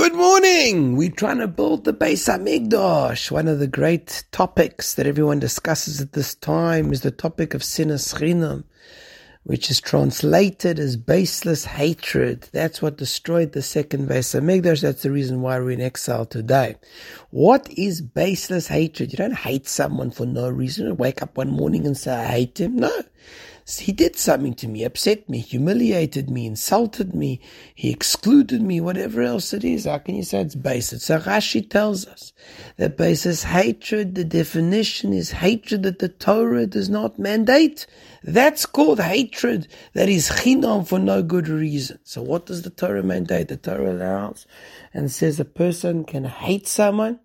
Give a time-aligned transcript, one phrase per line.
[0.00, 0.96] Good morning.
[0.96, 3.30] We're trying to build the Beis Hamikdash.
[3.30, 7.60] One of the great topics that everyone discusses at this time is the topic of
[7.60, 8.64] sinas chinam,
[9.42, 12.48] which is translated as baseless hatred.
[12.50, 14.80] That's what destroyed the second Beis Hamikdash.
[14.80, 16.76] That's the reason why we're in exile today.
[17.28, 19.12] What is baseless hatred?
[19.12, 20.96] You don't hate someone for no reason.
[20.96, 22.76] Wake up one morning and say, I hate him.
[22.76, 23.02] No.
[23.78, 27.40] He did something to me, upset me, humiliated me, insulted me,
[27.74, 29.84] he excluded me, whatever else it is.
[29.84, 31.04] How can you say it's baseless?
[31.04, 32.32] So Rashi tells us
[32.76, 37.86] that baseless hatred, the definition is hatred that the Torah does not mandate.
[38.22, 41.98] That's called hatred that is chinam for no good reason.
[42.02, 43.48] So what does the Torah mandate?
[43.48, 44.46] The Torah allows
[44.92, 47.20] and says a person can hate someone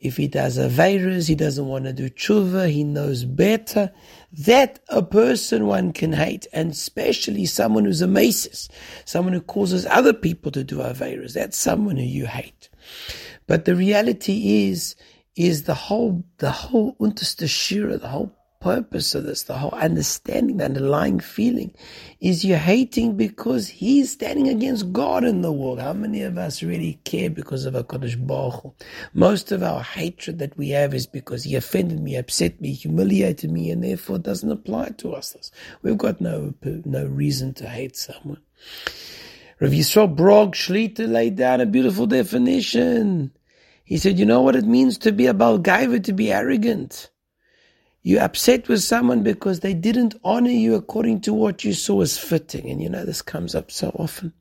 [0.00, 3.92] if he does aveiros, he doesn't want to do tshuva, he knows better.
[4.32, 8.68] That a person one can hate, and especially someone who's a masis,
[9.04, 11.32] someone who causes other people to do aveiros.
[11.32, 12.68] That's someone who you hate.
[13.48, 14.94] But the reality is,
[15.34, 20.56] is the whole, the whole unterste Shira, the whole purpose of this, the whole understanding,
[20.56, 21.74] the underlying feeling,
[22.20, 25.80] is you're hating because he's standing against God in the world.
[25.80, 28.74] How many of us really care because of HaKadosh Baruch Hu?
[29.14, 33.50] Most of our hatred that we have is because he offended me, upset me, humiliated
[33.50, 35.50] me, and therefore doesn't apply to us.
[35.82, 38.40] We've got no, no reason to hate someone.
[39.60, 43.32] Rav Yisrael Brog Shlita laid down a beautiful definition.
[43.84, 47.10] He said, you know what it means to be a Balgaiva, to be arrogant?
[48.08, 52.16] You're upset with someone because they didn't honor you according to what you saw as
[52.16, 52.70] fitting.
[52.70, 54.32] And you know, this comes up so often.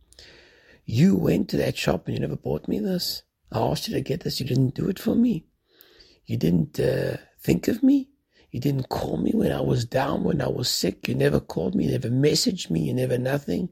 [0.86, 3.24] You went to that shop and you never bought me this.
[3.52, 4.40] I asked you to get this.
[4.40, 5.48] You didn't do it for me.
[6.26, 8.08] You didn't uh, think of me.
[8.52, 11.09] You didn't call me when I was down, when I was sick.
[11.09, 11.88] You never called me.
[11.88, 12.84] You never messaged me.
[12.84, 13.68] You never nothing.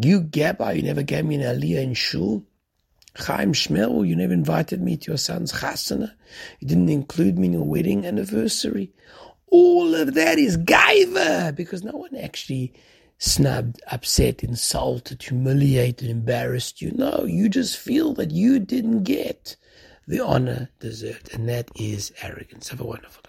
[0.00, 2.46] You Gabba, you never gave me an aliyah in shul.
[3.16, 6.12] Chaim Shmuel, you never invited me to your son's chasana.
[6.60, 8.92] You didn't include me in your wedding anniversary.
[9.48, 12.72] All of that is gaiva because no one actually
[13.18, 16.90] snubbed, upset, insulted, humiliated, embarrassed you.
[16.92, 19.56] No, you just feel that you didn't get
[20.08, 22.68] the honor deserved, and that is arrogance.
[22.70, 23.20] Have a wonderful day.